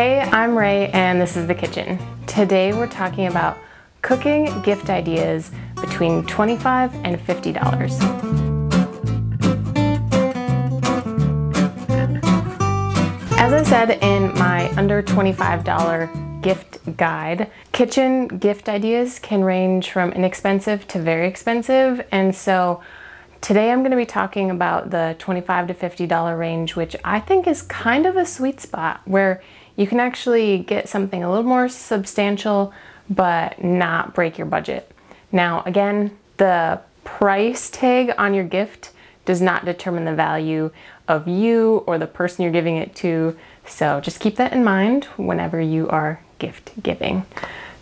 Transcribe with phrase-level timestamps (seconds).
[0.00, 1.98] Hey, I'm Ray, and this is The Kitchen.
[2.28, 3.58] Today we're talking about
[4.00, 7.56] cooking gift ideas between 25 and $50.
[13.40, 20.12] As I said in my under $25 gift guide, kitchen gift ideas can range from
[20.12, 22.80] inexpensive to very expensive, and so
[23.40, 27.46] Today I'm going to be talking about the 25 to $50 range, which I think
[27.46, 29.40] is kind of a sweet spot where
[29.78, 32.74] you can actually get something a little more substantial
[33.08, 34.90] but not break your budget.
[35.32, 38.90] Now, again, the price tag on your gift
[39.24, 40.70] does not determine the value
[41.06, 43.36] of you or the person you're giving it to.
[43.66, 47.24] So just keep that in mind whenever you are gift giving.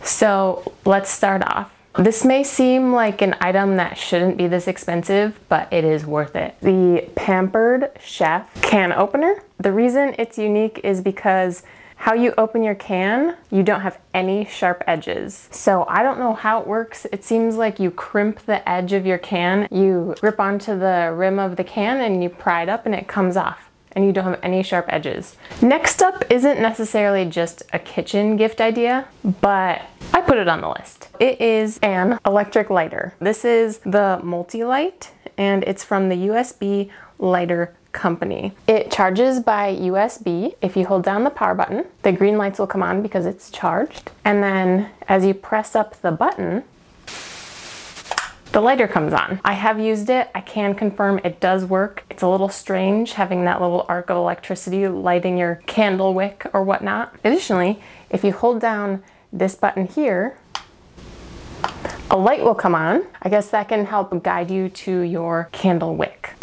[0.03, 1.73] So let's start off.
[1.97, 6.35] This may seem like an item that shouldn't be this expensive, but it is worth
[6.35, 6.55] it.
[6.61, 9.43] The Pampered Chef can opener.
[9.57, 11.63] The reason it's unique is because
[11.97, 15.49] how you open your can, you don't have any sharp edges.
[15.51, 17.05] So I don't know how it works.
[17.11, 21.37] It seems like you crimp the edge of your can, you grip onto the rim
[21.39, 24.25] of the can and you pry it up and it comes off and you don't
[24.25, 25.35] have any sharp edges.
[25.61, 29.07] Next up isn't necessarily just a kitchen gift idea,
[29.41, 29.81] but
[30.13, 31.09] I put it on the list.
[31.19, 33.15] It is an electric lighter.
[33.19, 38.53] This is the Motli Light and it's from the USB lighter company.
[38.67, 40.55] It charges by USB.
[40.61, 43.49] If you hold down the power button, the green lights will come on because it's
[43.49, 44.11] charged.
[44.23, 46.63] And then as you press up the button,
[48.51, 49.41] the lighter comes on.
[49.43, 50.29] I have used it.
[50.33, 52.05] I can confirm it does work.
[52.09, 56.63] It's a little strange having that little arc of electricity lighting your candle wick or
[56.63, 57.15] whatnot.
[57.23, 59.03] Additionally, if you hold down
[59.33, 60.37] this button here,
[62.09, 63.05] a light will come on.
[63.21, 66.36] I guess that can help guide you to your candle wick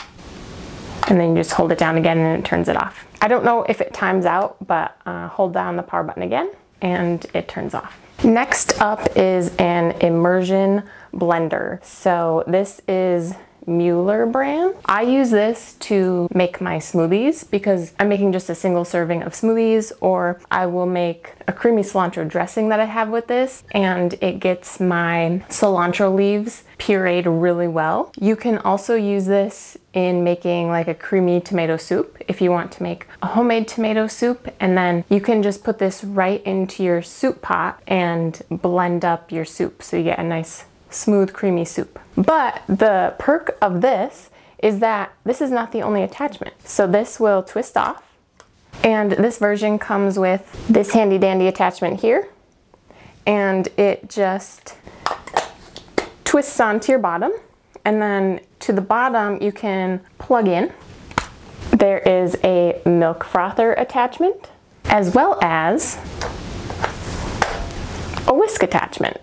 [1.08, 3.06] and then you just hold it down again and it turns it off.
[3.20, 6.50] I don't know if it times out, but uh, hold down the power button again
[6.80, 7.98] and it turns off.
[8.22, 10.82] Next up is an immersion
[11.12, 11.84] blender.
[11.84, 13.34] So this is
[13.66, 14.75] Mueller brand.
[14.86, 19.32] I use this to make my smoothies because I'm making just a single serving of
[19.32, 24.14] smoothies or I will make a creamy cilantro dressing that I have with this and
[24.14, 28.12] it gets my cilantro leaves pureed really well.
[28.20, 32.72] You can also use this in making like a creamy tomato soup if you want
[32.72, 36.82] to make a homemade tomato soup and then you can just put this right into
[36.82, 40.64] your soup pot and blend up your soup so you get a nice
[40.94, 41.99] smooth, creamy soup.
[42.16, 46.55] But the perk of this is that this is not the only attachment.
[46.66, 48.03] So this will twist off
[48.82, 52.28] and this version comes with this handy dandy attachment here
[53.27, 54.77] and it just
[56.25, 57.33] twists onto your bottom
[57.84, 60.72] and then to the bottom you can plug in.
[61.71, 64.49] There is a milk frother attachment
[64.87, 65.99] as well as
[68.27, 69.19] a whisk attachment.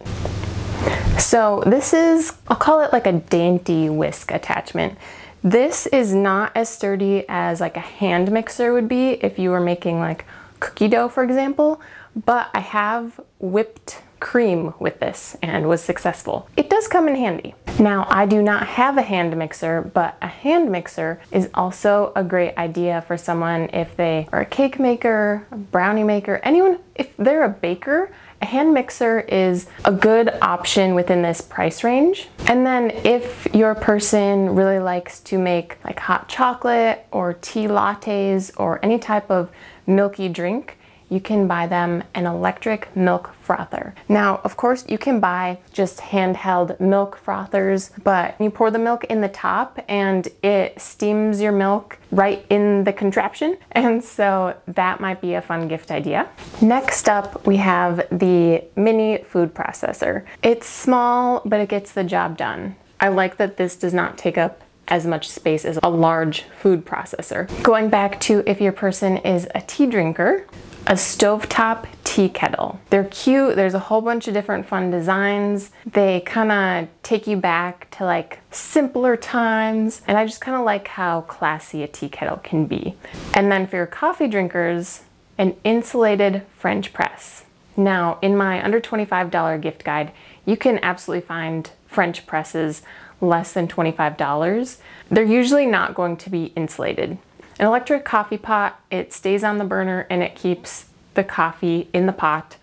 [1.20, 4.98] So this is, I'll call it like a dainty whisk attachment.
[5.44, 9.60] This is not as sturdy as like a hand mixer would be if you were
[9.60, 10.26] making like
[10.60, 11.82] cookie dough, for example,
[12.26, 16.48] but I have whipped cream with this and was successful.
[16.56, 17.56] It does come in handy.
[17.80, 22.24] Now, I do not have a hand mixer, but a hand mixer is also a
[22.24, 27.16] great idea for someone if they are a cake maker, a brownie maker, anyone, if
[27.18, 32.28] they're a baker, a hand mixer is a good option within this price range.
[32.47, 38.51] And then if your person really likes to make like hot chocolate or tea lattes
[38.57, 39.50] or any type of
[39.85, 40.78] milky drink,
[41.12, 43.94] you can buy them an electric milk frother.
[44.08, 49.04] Now, of course, you can buy just handheld milk frothers, but you pour the milk
[49.04, 53.58] in the top and it steams your milk right in the contraption.
[53.74, 56.30] And so that might be a fun gift idea.
[56.62, 60.24] Next up, we have the mini food processor.
[60.44, 62.76] It's small, but it gets the job done.
[63.00, 66.85] I like that this does not take up as much space as a large food
[66.85, 67.47] processor.
[67.63, 70.46] Going back to if your person is a tea drinker,
[70.88, 72.80] a stovetop tea kettle.
[72.89, 75.71] They're cute, there's a whole bunch of different fun designs.
[75.86, 80.66] They kind of take you back to like simpler times, and I just kind of
[80.66, 82.95] like how classy a tea kettle can be.
[83.33, 85.04] And then for your coffee drinkers,
[85.38, 87.45] an insulated French press.
[87.77, 90.12] Now, in my under $25 gift guide,
[90.45, 92.81] you can absolutely find French presses
[93.21, 94.77] less than $25.
[95.09, 97.18] They're usually not going to be insulated.
[97.59, 102.06] An electric coffee pot, it stays on the burner and it keeps the coffee in
[102.06, 102.57] the pot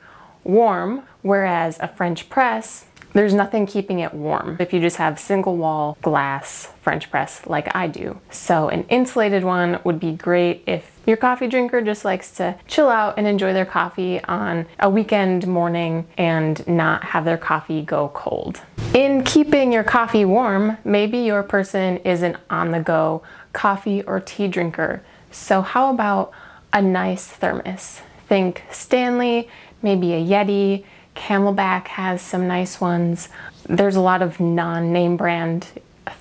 [0.44, 5.56] warm, whereas a French press there's nothing keeping it warm if you just have single
[5.56, 8.20] wall glass French press like I do.
[8.31, 12.90] So an insulated one would be great if your coffee drinker just likes to chill
[12.90, 18.10] out and enjoy their coffee on a weekend morning and not have their coffee go
[18.10, 18.60] cold.
[18.93, 23.22] In keeping your coffee warm, maybe your person is an on the go
[23.55, 25.02] coffee or tea drinker.
[25.31, 26.31] So how about
[26.75, 28.02] a nice thermos?
[28.26, 29.49] Think Stanley,
[29.81, 30.84] maybe a Yeti,
[31.16, 33.31] CamelBak has some nice ones.
[33.66, 35.69] There's a lot of non name brand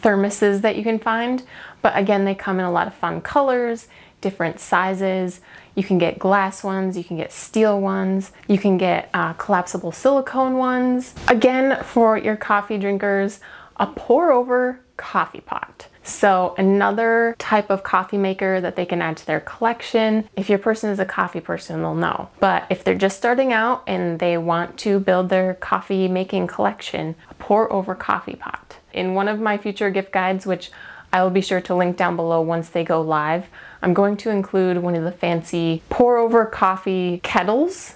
[0.02, 1.44] thermoses that you can find,
[1.88, 3.88] but again, they come in a lot of fun colors,
[4.20, 5.40] different sizes.
[5.74, 9.94] You can get glass ones, you can get steel ones, you can get uh, collapsible
[9.94, 11.16] silicone ones.
[11.30, 13.40] Again, for your coffee drinkers,
[13.78, 15.88] a pour over coffee pot.
[16.04, 20.28] So another type of coffee maker that they can add to their collection.
[20.36, 22.28] If your person is a coffee person, they'll know.
[22.42, 27.16] But if they're just starting out and they want to build their coffee making collection,
[27.30, 28.76] a pour over coffee pot.
[28.92, 30.70] In one of my future gift guides, which
[31.12, 33.46] I will be sure to link down below once they go live,
[33.82, 37.96] I'm going to include one of the fancy pour over coffee kettles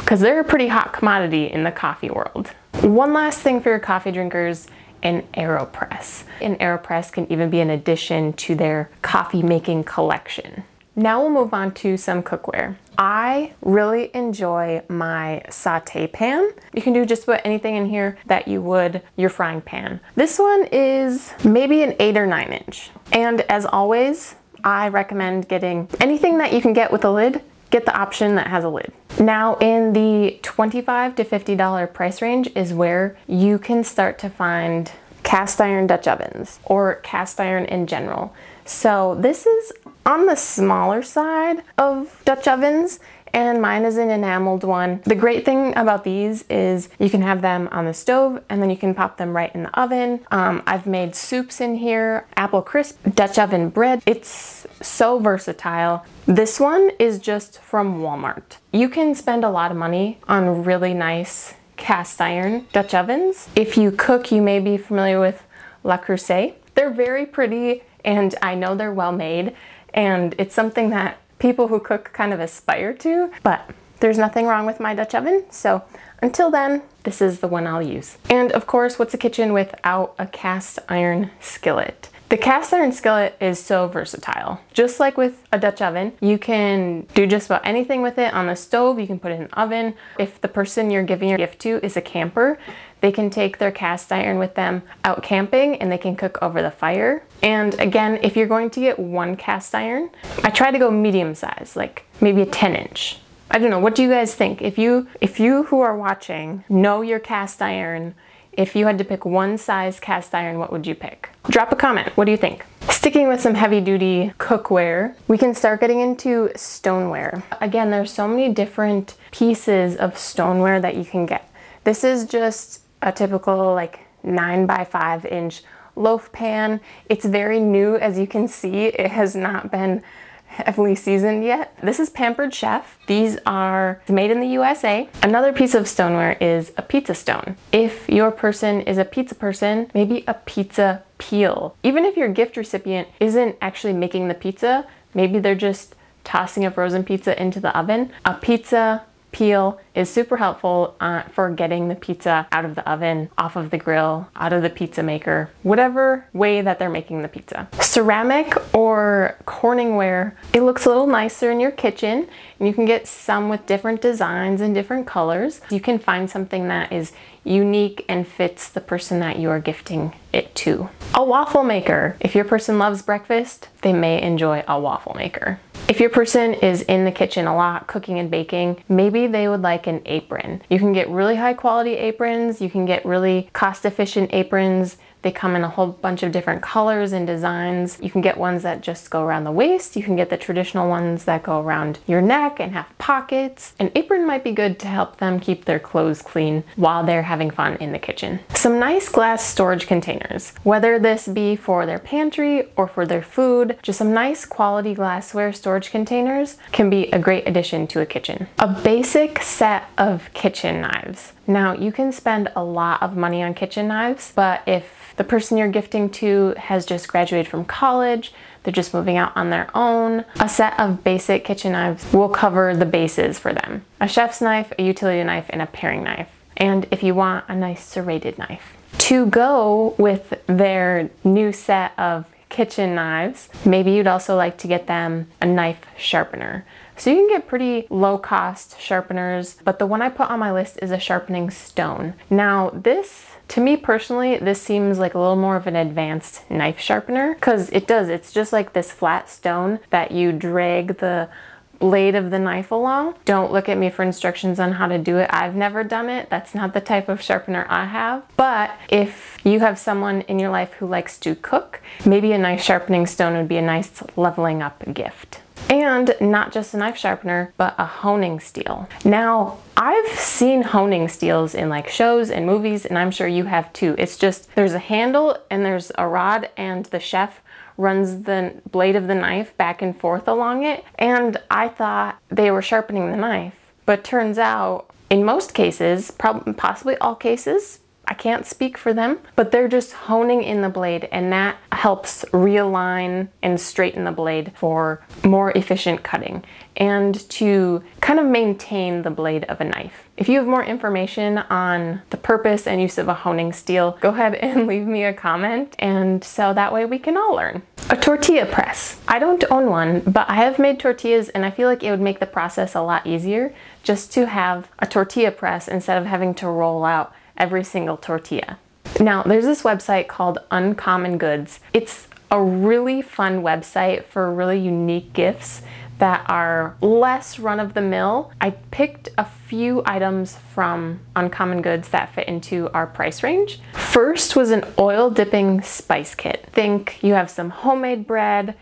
[0.00, 2.48] because they're a pretty hot commodity in the coffee world.
[2.80, 4.66] One last thing for your coffee drinkers
[5.02, 6.24] an AeroPress.
[6.40, 10.64] An AeroPress can even be an addition to their coffee making collection.
[10.98, 12.74] Now we'll move on to some cookware.
[12.98, 16.50] I really enjoy my saute pan.
[16.74, 20.00] You can do just about anything in here that you would your frying pan.
[20.16, 22.90] This one is maybe an eight or nine inch.
[23.12, 24.34] And as always,
[24.64, 28.48] I recommend getting anything that you can get with a lid, get the option that
[28.48, 28.92] has a lid.
[29.20, 34.90] Now in the 25 to $50 price range is where you can start to find
[35.22, 38.34] cast iron Dutch ovens or cast iron in general.
[38.68, 39.72] So this is
[40.04, 43.00] on the smaller side of Dutch ovens
[43.32, 45.00] and mine is an enameled one.
[45.06, 48.68] The great thing about these is you can have them on the stove and then
[48.68, 50.20] you can pop them right in the oven.
[50.30, 54.02] Um, I've made soups in here, apple crisp, Dutch oven bread.
[54.04, 56.04] It's so versatile.
[56.26, 58.58] This one is just from Walmart.
[58.70, 63.48] You can spend a lot of money on really nice cast iron Dutch ovens.
[63.56, 65.42] If you cook, you may be familiar with
[65.84, 66.54] La Creuset.
[66.74, 69.54] They're very pretty and I know they're well made
[69.92, 73.70] and it's something that people who cook kind of aspire to, but
[74.00, 75.44] there's nothing wrong with my Dutch oven.
[75.50, 75.82] So
[76.22, 78.16] until then, this is the one I'll use.
[78.30, 82.08] And of course, what's a kitchen without a cast iron skillet?
[82.30, 84.60] The cast iron skillet is so versatile.
[84.74, 88.46] Just like with a Dutch oven, you can do just about anything with it on
[88.46, 89.94] the stove, you can put it in the oven.
[90.18, 92.58] If the person you're giving your gift to is a camper,
[93.00, 96.62] they can take their cast iron with them out camping and they can cook over
[96.62, 97.22] the fire.
[97.42, 100.10] And again, if you're going to get one cast iron,
[100.42, 103.18] I try to go medium size, like maybe a 10 inch.
[103.50, 104.60] I don't know, what do you guys think?
[104.60, 108.14] If you if you who are watching know your cast iron
[108.58, 111.30] if you had to pick one size cast iron, what would you pick?
[111.44, 112.08] Drop a comment.
[112.16, 112.66] What do you think?
[112.90, 117.44] Sticking with some heavy duty cookware, we can start getting into stoneware.
[117.60, 121.48] Again, there's so many different pieces of stoneware that you can get.
[121.84, 125.62] This is just a typical like nine by five inch
[125.96, 126.80] loaf pan.
[127.08, 128.86] It's very new, as you can see.
[128.86, 130.02] It has not been
[130.46, 131.76] heavily seasoned yet.
[131.82, 132.98] This is Pampered Chef.
[133.06, 135.08] These are made in the USA.
[135.22, 137.56] Another piece of stoneware is a pizza stone.
[137.70, 141.76] If your person is a pizza person, maybe a pizza peel.
[141.82, 146.70] Even if your gift recipient isn't actually making the pizza, maybe they're just tossing a
[146.70, 149.02] frozen pizza into the oven, a pizza
[149.32, 153.70] peel is super helpful uh, for getting the pizza out of the oven, off of
[153.70, 157.68] the grill, out of the pizza maker, whatever way that they're making the pizza.
[157.80, 163.06] Ceramic or Corningware, it looks a little nicer in your kitchen and you can get
[163.06, 165.60] some with different designs and different colors.
[165.70, 167.12] You can find something that is
[167.44, 170.88] unique and fits the person that you are gifting it to.
[171.14, 172.16] A waffle maker.
[172.20, 175.58] If your person loves breakfast, they may enjoy a waffle maker.
[175.88, 179.62] If your person is in the kitchen a lot, cooking and baking, maybe they would
[179.62, 180.60] like an apron.
[180.68, 185.32] You can get really high quality aprons, you can get really cost efficient aprons they
[185.32, 187.98] come in a whole bunch of different colors and designs.
[188.00, 189.96] You can get ones that just go around the waist.
[189.96, 193.74] You can get the traditional ones that go around your neck and have pockets.
[193.78, 197.50] An apron might be good to help them keep their clothes clean while they're having
[197.50, 198.40] fun in the kitchen.
[198.54, 203.78] Some nice glass storage containers, whether this be for their pantry or for their food,
[203.82, 208.46] just some nice quality glassware storage containers can be a great addition to a kitchen.
[208.58, 211.32] A basic set of kitchen knives.
[211.48, 215.56] Now, you can spend a lot of money on kitchen knives, but if the person
[215.56, 220.26] you're gifting to has just graduated from college, they're just moving out on their own,
[220.40, 223.82] a set of basic kitchen knives will cover the bases for them.
[223.98, 226.28] A chef's knife, a utility knife, and a paring knife.
[226.60, 228.74] and if you want a nice serrated knife.
[228.98, 234.86] To go with their new set of kitchen knives, maybe you'd also like to get
[234.88, 236.64] them a knife sharpener.
[236.98, 240.52] So you can get pretty low cost sharpeners, but the one I put on my
[240.52, 242.14] list is a sharpening stone.
[242.28, 246.78] Now this to me personally, this seems like a little more of an advanced knife
[246.78, 248.08] sharpener because it does.
[248.08, 251.30] It's just like this flat stone that you drag the
[251.78, 253.14] blade of the knife along.
[253.24, 255.30] Don't look at me for instructions on how to do it.
[255.32, 256.28] I've never done it.
[256.28, 258.24] That's not the type of sharpener I have.
[258.36, 262.62] But if you have someone in your life who likes to cook, maybe a nice
[262.62, 265.40] sharpening stone would be a nice leveling up gift.
[265.70, 268.88] And not just a knife sharpener, but a honing steel.
[269.04, 273.72] Now, I've seen honing steels in like shows and movies, and I'm sure you have
[273.72, 273.94] too.
[273.98, 277.40] It's just there's a handle and there's a rod, and the chef
[277.76, 280.84] runs the blade of the knife back and forth along it.
[280.98, 283.54] And I thought they were sharpening the knife,
[283.86, 289.18] but turns out in most cases, probably possibly all cases, I can't speak for them,
[289.36, 294.52] but they're just honing in the blade and that helps realign and straighten the blade
[294.56, 296.42] for more efficient cutting
[296.78, 300.08] and to kind of maintain the blade of a knife.
[300.16, 304.08] If you have more information on the purpose and use of a honing steel, go
[304.08, 307.60] ahead and leave me a comment and so that way we can all learn.
[307.90, 308.98] A tortilla press.
[309.06, 312.00] I don't own one, but I have made tortillas and I feel like it would
[312.00, 316.34] make the process a lot easier just to have a tortilla press instead of having
[316.36, 318.58] to roll out every single tortilla.
[319.00, 321.60] Now, there's this website called Uncommon Goods.
[321.72, 325.62] It's a really fun website for really unique gifts
[325.98, 328.32] that are less run of the mill.
[328.40, 333.60] I picked a few items from Uncommon Goods that fit into our price range.
[333.72, 336.48] First was an oil dipping spice kit.
[336.52, 338.54] Think you have some homemade bread,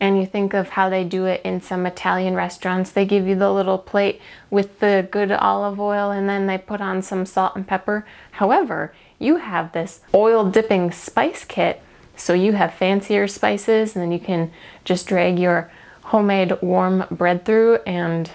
[0.00, 3.36] and you think of how they do it in some Italian restaurants, they give you
[3.36, 4.20] the little plate
[4.50, 8.06] with the good olive oil and then they put on some salt and pepper.
[8.32, 11.80] However, you have this oil dipping spice kit,
[12.16, 14.52] so you have fancier spices and then you can
[14.84, 15.70] just drag your
[16.02, 18.30] homemade warm bread through and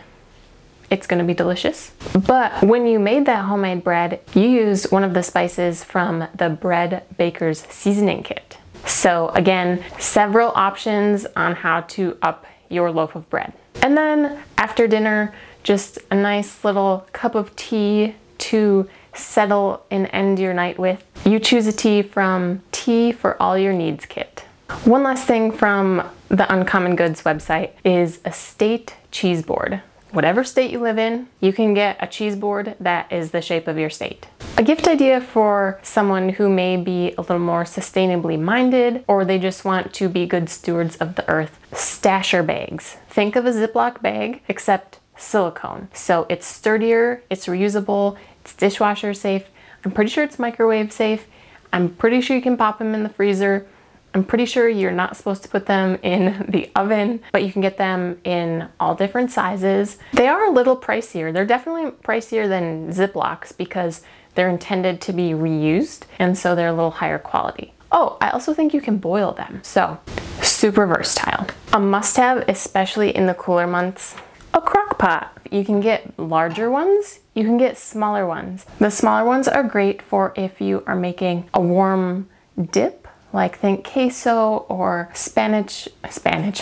[0.90, 1.92] it's to be delicious.
[2.14, 6.50] But when you made that homemade bread, you use one of the spices from the
[6.50, 8.58] Bread Baker's seasoning kit.
[8.86, 13.54] So again, several options on how to up your loaf of bread.
[13.82, 15.34] And then after dinner,
[15.64, 21.04] just a nice little cup of tea to settle and end your night with.
[21.26, 24.46] You choose a tea from Tea for All Your Needs kit.
[24.86, 29.82] One last thing from the Uncommon Goods website is a state cheese board.
[30.12, 33.68] Whatever state you live in, you can get a cheese board that is the shape
[33.68, 34.26] of your state.
[34.58, 39.38] A gift idea for someone who may be a little more sustainably minded or they
[39.38, 41.60] just want to be good stewards of the earth.
[41.72, 42.98] Stasher bags.
[43.08, 45.90] Think of a Ziploc bag except silicone.
[45.94, 49.46] So it's sturdier, it's reusable, it's dishwasher safe.
[49.86, 51.28] I'm pretty sure it's microwave safe.
[51.72, 53.68] I'm pretty sure you can pop them in the freezer.
[54.14, 57.62] I'm pretty sure you're not supposed to put them in the oven, but you can
[57.62, 59.98] get them in all different sizes.
[60.14, 61.32] They are a little pricier.
[61.32, 64.02] They're definitely pricier than Ziplocs because
[64.36, 67.74] they're intended to be reused and so they're a little higher quality.
[67.92, 69.62] Oh, I also think you can boil them.
[69.64, 70.00] So,
[70.44, 71.48] super versatile.
[71.74, 74.16] A must have, especially in the cooler months,
[74.54, 75.36] a crock pot.
[75.52, 78.66] You can get larger ones, you can get smaller ones.
[78.78, 82.30] The smaller ones are great for if you are making a warm
[82.72, 86.62] dip like think queso or Spanish, Spanish,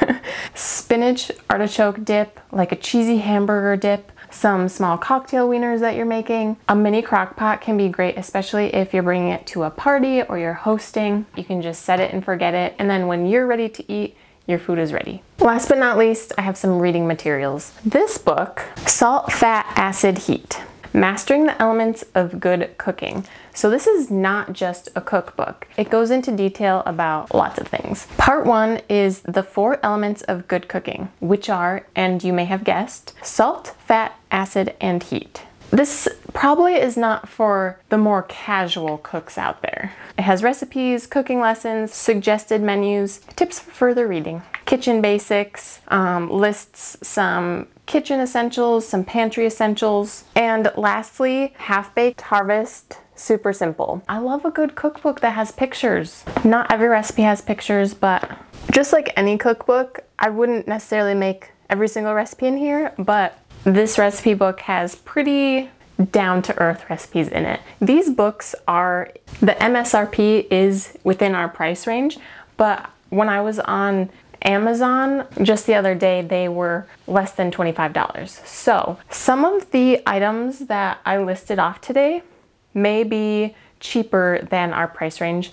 [0.54, 6.56] spinach artichoke dip, like a cheesy hamburger dip, some small cocktail wieners that you're making.
[6.68, 10.22] A mini crock pot can be great, especially if you're bringing it to a party
[10.22, 11.26] or you're hosting.
[11.36, 14.16] You can just set it and forget it, and then when you're ready to eat,
[14.46, 15.22] your food is ready.
[15.38, 17.72] Last but not least, I have some reading materials.
[17.84, 20.60] This book, Salt, Fat, Acid, Heat.
[20.96, 23.26] Mastering the Elements of Good Cooking.
[23.52, 28.06] So, this is not just a cookbook, it goes into detail about lots of things.
[28.16, 32.62] Part one is the four elements of good cooking, which are, and you may have
[32.62, 35.42] guessed, salt, fat, acid, and heat.
[35.70, 39.92] This probably is not for the more casual cooks out there.
[40.16, 46.96] It has recipes, cooking lessons, suggested menus, tips for further reading, kitchen basics, um, lists
[47.06, 54.02] some kitchen essentials, some pantry essentials, and lastly, Half Baked Harvest super simple.
[54.08, 56.24] I love a good cookbook that has pictures.
[56.44, 58.38] Not every recipe has pictures, but
[58.72, 63.98] just like any cookbook, I wouldn't necessarily make every single recipe in here, but this
[63.98, 65.70] recipe book has pretty
[66.10, 67.60] down to earth recipes in it.
[67.80, 72.18] These books are, the MSRP is within our price range,
[72.56, 74.10] but when I was on
[74.44, 78.46] Amazon, just the other day, they were less than $25.
[78.46, 82.22] So some of the items that I listed off today
[82.74, 85.52] may be cheaper than our price range,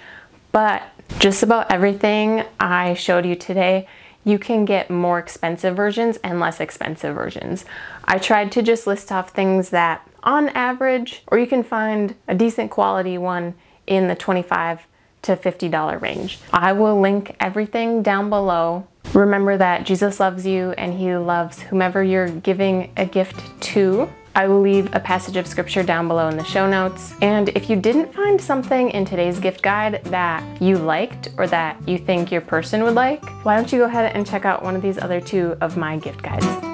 [0.51, 0.83] but
[1.19, 3.87] just about everything I showed you today,
[4.23, 7.65] you can get more expensive versions and less expensive versions.
[8.05, 12.35] I tried to just list off things that on average, or you can find a
[12.35, 13.55] decent quality one
[13.87, 14.85] in the 25
[15.23, 16.39] to $50 range.
[16.51, 18.87] I will link everything down below.
[19.13, 24.09] Remember that Jesus loves you and he loves whomever you're giving a gift to.
[24.33, 27.13] I will leave a passage of scripture down below in the show notes.
[27.21, 31.77] And if you didn't find something in today's gift guide that you liked or that
[31.87, 34.75] you think your person would like, why don't you go ahead and check out one
[34.75, 36.70] of these other two of my gift guides.